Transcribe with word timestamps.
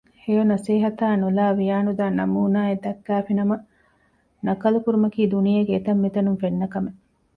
ހެޔޮ 0.23 0.43
ނަސޭހަތާ 0.51 1.07
ނުލައި 1.21 1.55
ވިޔާނުދާ 1.59 2.05
ނަމޫނާއެއް 2.17 2.81
ދައްކައިފިނަމަ 2.85 3.55
ނަކަލު 4.47 4.77
ކުރުމަކީ 4.85 5.21
ދުނިޔޭގެ 5.33 5.73
އެތަންމިތަނުން 5.75 6.39
ފެންނަ 6.41 6.67
ކަމެއް 6.73 6.99